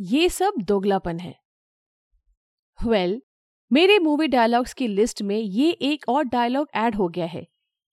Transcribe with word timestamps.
ये 0.00 0.28
सब 0.28 0.54
दोगलापन 0.58 1.18
है। 1.18 1.40
वेल 2.86 3.10
well, 3.10 3.24
मेरे 3.72 3.98
मूवी 3.98 4.26
डायलॉग्स 4.26 4.74
की 4.74 4.86
लिस्ट 4.86 5.22
में 5.22 5.38
ये 5.38 5.70
एक 5.70 6.04
और 6.08 6.24
डायलॉग 6.24 6.68
ऐड 6.74 6.94
हो 6.94 7.08
गया 7.08 7.26
है 7.26 7.46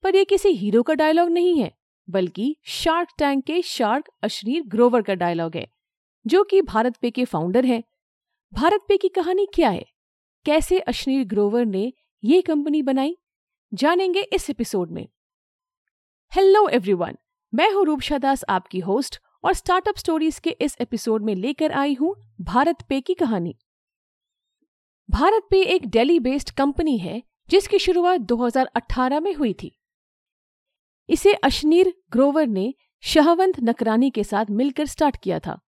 पर 0.04 0.16
ये 0.16 0.26
किसी 0.26 0.50
हीरो 0.50 0.84
का 0.84 0.94
डायलॉग 0.94 1.30
नहीं 1.30 1.62
है 1.62 1.78
बल्कि 2.10 2.58
शार्क 2.64 3.10
टैंक 3.18 3.46
के 3.46 3.62
शार्क 3.62 4.10
अश्नीर 4.24 4.64
ग्रोवर 4.64 5.02
का 5.02 5.14
डायलॉग 5.14 5.56
है 5.56 5.68
जो 6.28 6.44
कि 6.44 6.62
भारत 6.62 6.98
पे 6.98 7.12
के 7.12 7.26
फाउंडर 7.26 7.66
हैं। 7.66 7.84
भारत 8.54 8.86
पे 8.88 8.98
की 8.98 9.10
कहानी 9.10 9.48
क्या 9.54 9.70
है? 9.70 9.86
कैसे 10.46 10.80
अश्नीर 10.80 11.26
ग्रोवर 11.26 11.66
ने 11.66 11.94
ये 12.24 12.42
कंपनी 12.42 12.82
बनाई? 12.82 13.18
जानेंगे 13.74 14.22
इस 14.22 14.50
एपिसोड 14.50 14.92
में। 14.92 15.08
हेलो 16.36 16.70
एवरीवन 16.70 17.18
मैं 17.54 17.72
हूँ 17.74 17.86
रूपशा 17.86 18.18
दास 18.18 18.44
आपकी 18.50 18.80
होस्ट 18.80 19.22
और 19.44 19.54
स्टार्टअप 19.54 19.98
स्टोरीज 19.98 20.40
के 20.40 20.50
इस 20.50 20.78
एपिसोड 20.82 21.24
में 21.24 21.36
लेकर 21.36 21.72
आई 21.72 21.94
हूँ 21.94 22.16
भारत 22.42 22.82
पे 22.90 23.02
की 23.02 23.14
कहानी। 23.14 23.56
भारत 25.10 25.48
पे 25.50 25.62
एक 25.66 25.86
दिल्ली 25.86 26.20
बेस्ड 26.20 26.50
कंपनी 26.50 26.98
है, 26.98 27.22
जिसकी 27.50 27.80
शुरुआत 27.80 28.22
2018 28.22 29.20
में 29.20 29.34
हुई 29.34 29.54
थी। 29.54 29.72
इसे 31.10 31.34
अशनीर 31.34 31.94
ग्रोवर 32.12 32.48
ने 32.48 32.74
शाहवंत 33.04 33.60
नकरानी 33.60 34.10
के 34.10 34.24
साथ 34.24 34.46
मिलकर 34.50 34.86
स्टार्ट 34.86 35.18
किया 35.18 35.40
था। 35.40 35.60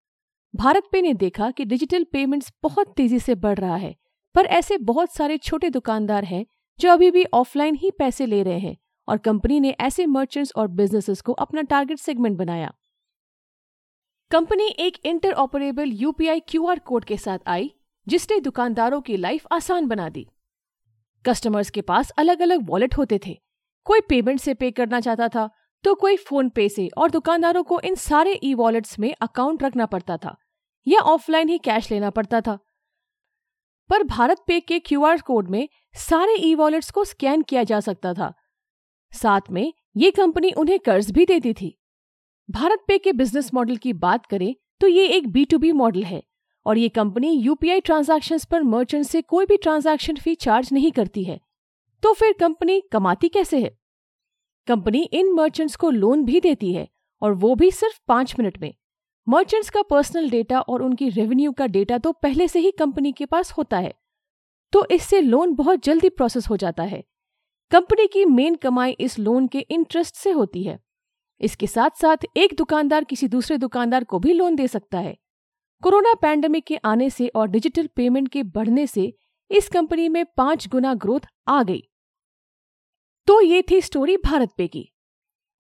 भारत 0.56 0.84
पे 0.92 1.02
ने 1.02 1.14
देखा 1.14 1.52
कि 1.52 1.66
डिजिटल 1.66 2.04
पेमेंट्स 2.04 2.54
बहुत 2.64 2.94
तेज़ी 2.98 3.20
से 3.20 3.36
बढ़ 3.36 3.60
रहा 3.60 3.76
है, 3.76 3.96
पर 4.36 4.46
ऐसे 4.46 4.78
बहुत 4.78 5.14
सारे 5.14 5.38
छोटे 5.38 5.70
दुकानदार 5.70 6.24
हैं 6.24 6.46
जो 6.80 6.92
अभी 6.92 7.12
भी 7.12 7.26
ऑफलाइन 7.34 7.76
ही 7.76 7.92
पैसे 7.92 8.26
ले 8.26 8.44
रहे 8.44 8.60
हैं 8.60 8.76
और 9.08 9.18
कंपनी 9.18 9.60
ने 9.60 9.76
ऐसे 9.80 10.06
मर्चेंट्स 10.06 10.52
और 10.56 10.68
बिजनेसेस 10.68 11.22
को 11.22 11.34
अपना 11.34 11.62
टारगेट 11.62 12.00
सेगमेंट 12.00 12.38
बनाया। 12.38 12.74
कंपनी 14.32 14.68
एक 14.80 14.98
inter 15.06 15.34
operable 15.34 15.90
UPI 15.94 16.40
QR 16.40 16.80
code 16.80 17.04
के 17.06 17.18
साथ 17.18 17.40
आई, 17.48 17.70
जिसने 18.08 18.40
दुकानदारों 18.40 19.00
की 19.02 19.18
लाइफ 19.18 19.46
आसान 19.52 19.88
बना 19.88 20.08
दी। 20.10 20.26
कस्टमर्स 21.26 21.70
के 21.70 21.82
पास 21.82 22.10
अलग 22.18 22.42
अलग 22.42 22.70
वॉलेट 22.70 22.98
होते 22.98 23.20
थे। 23.26 23.34
कोई 23.86 24.02
पेमेंट 24.10 24.40
से 24.40 24.54
पे 24.54 24.72
करना 24.72 25.00
चाहता 25.00 25.28
था 25.28 25.50
तो 25.84 25.94
कोई 25.96 26.18
फ़ोन 26.20 26.50
पे 26.50 26.68
से 26.70 26.88
और 26.98 27.12
दुकानदारों 27.12 27.64
को 27.64 27.80
इन 27.82 27.96
सारे 27.98 28.34
ई 28.44 28.54
वॉलेट्स 28.54 28.98
में 29.00 29.14
अकाउंट 29.14 29.64
रखना 29.64 29.86
पड़ता 29.86 30.18
था, 30.18 30.36
या 30.88 31.00
ऑफलाइन 31.02 31.50
ही 31.50 31.58
कैश 31.60 31.92
लेना 31.92 32.10
पड़ता 32.10 32.42
था। 32.42 32.58
पर 33.90 34.04
भारत 34.06 34.44
पे 34.48 34.60
के 34.60 34.80
क्यूआर 34.82 35.22
कोड 35.22 35.50
में 35.50 35.68
सारे 36.00 36.36
ई 36.40 36.54
वॉलेट्स 36.56 36.92
को 36.92 37.04
स्कैन 37.06 37.42
किया 37.42 37.64
जा 37.64 37.80
सकता 37.82 38.14
था। 38.14 38.34
साथ 39.14 39.52
में 39.52 39.74
ये 39.98 40.12
कंपनी 40.12 40.52
उन्हें 40.54 40.80
कर्ज 40.82 41.12
भी 41.12 41.26
देती 41.26 41.54
थी। 41.54 41.76
भारत 42.50 42.80
पे 42.88 42.98
के 42.98 43.12
बिज़नेस 43.14 43.54
मॉडल 43.54 43.78
की 43.78 43.92
बात 43.94 44.26
करें 44.26 44.56
तो 44.82 44.88
ये 44.88 45.06
एक 45.08 45.28
बी 45.28 45.46
टू 45.46 45.58
बी 45.58 45.72
मॉडल 45.72 46.04
है 46.04 46.22
और 46.66 46.78
ये 46.78 46.90
कंपनी 46.90 47.32
यूपीआई 47.32 47.82
ट्रांजैक्शन 47.82 48.40
पर 48.52 48.64
मर्चेंट 48.64 49.06
से 49.06 49.22
कोई 49.22 49.46
भी 49.46 49.58
ट्रांजैक्शन 49.58 50.16
फ़ी 50.16 50.36
चार्ज 50.36 50.70
नहीं 50.74 50.92
करती 50.92 51.24
है। 51.24 51.40
तो 52.04 52.14
फिर 52.14 52.34
कंपनी 52.34 52.80
कमाती 52.92 53.30
कैसे 53.30 53.60
है? 53.60 53.78
कंपनी 54.68 55.02
इन 55.04 55.32
मर्चेंट्स 55.34 55.76
को 55.76 55.90
लोन 55.90 56.24
भी 56.26 56.40
देती 56.40 56.74
है 56.74 56.88
और 57.22 57.34
वो 57.34 57.56
भी 57.56 57.72
सिर्फ़ 57.72 58.00
पाँच 58.08 58.36
मिनट 58.40 58.58
में। 58.62 58.74
मर्चेंट्स 59.28 59.70
का 59.70 59.82
पर्सनल 59.82 60.30
डेटा 60.30 60.60
और 60.60 60.84
उनकी 60.84 61.10
रेवेन्यू 61.10 61.52
का 61.52 61.68
डेटा 61.68 61.98
तो 61.98 62.12
पहले 62.12 62.48
से 62.48 62.60
ही 62.60 62.72
कंपनी 62.72 63.12
के 63.12 63.26
पास 63.26 63.52
होता 63.52 63.78
है। 63.78 63.94
तो 64.74 64.86
इससे 64.92 65.22
लोन 65.22 65.56
बहुत 65.56 65.84
जल्दी 65.84 66.10
प्रोसेस 66.10 66.50
हो 66.50 66.58
जाता 66.58 66.84
है। 66.84 67.04
कंपनी 67.72 68.08
की 68.08 68.26
मेन 68.26 68.56
कमाई 68.56 68.92
इस 68.92 69.20
लोन 69.20 69.48
के 69.48 69.60
इंटरेस्ट 69.60 70.16
से 70.16 70.32
होती 70.32 70.64
है। 70.64 70.80
इसके 71.42 71.68
साथ 71.68 71.90
साथ 72.02 72.26
एक 72.38 72.54
दुकानदार 72.58 73.04
किसी 73.04 73.28
दूसरे 73.28 73.58
दुकानदार 73.58 74.04
को 74.04 74.20
भी 74.20 74.34
लोन 74.34 74.56
दे 74.56 74.68
सकता 74.68 75.00
है। 75.00 75.16
कोरोना 75.84 76.14
पैंडमिक 76.14 76.66
के 76.66 76.76
आने 76.76 77.10
से 77.10 77.28
और 77.28 77.48
डिजिटल 77.48 77.88
पेमेंट 77.88 78.28
के 78.28 78.44
बढ़ने 78.44 78.88
से 78.88 79.14
इस 79.52 79.68
कंपनी 79.70 80.10
में 80.10 80.26
पाँच 80.38 80.68
गुना 80.68 80.94
ग्रोथ 80.94 81.28
आ 81.48 81.62
गई। 81.64 81.82
तो 83.28 83.42
ये 83.42 83.64
थी 83.72 83.82
स्टोरी 83.82 84.18
भारत 84.18 84.50
पे 84.58 84.68
की। 84.68 84.90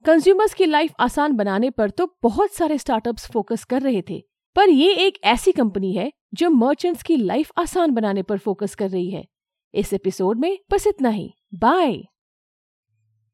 कंज्यूमर्स 0.05 0.53
की 0.53 0.65
लाइफ 0.65 0.93
आसान 0.99 1.33
बनाने 1.33 1.69
पर 1.69 1.89
तो 1.89 2.07
बहुत 2.23 2.53
सारे 2.53 2.77
स्टार्टअप्स 2.77 3.29
फोकस 3.31 3.63
कर 3.63 3.81
रहे 3.81 4.01
थे, 4.09 4.21
पर 4.55 4.69
ये 4.69 4.93
एक 4.97 5.19
ऐसी 5.23 5.51
कंपनी 5.51 5.93
है 5.93 6.11
जो 6.33 6.49
मर्चेंट्स 6.49 7.03
की 7.03 7.17
लाइफ 7.17 7.51
आसान 7.57 7.91
बनाने 7.91 8.23
पर 8.23 8.37
फोकस 8.37 8.75
कर 8.75 8.89
रही 8.89 9.09
है। 9.11 9.25
इस 9.73 9.93
एपिसोड 9.93 10.39
में 10.39 10.57
बस 10.71 10.87
इतना 10.87 11.09
ही। 11.09 11.33
बाय। 11.53 12.03